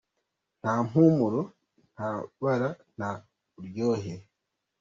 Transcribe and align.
Nta 0.59 0.71
mpumuro, 0.87 1.41
nta 1.93 2.09
bara 2.41 2.69
nta 2.95 3.09
n’uburyohe. 3.23 4.13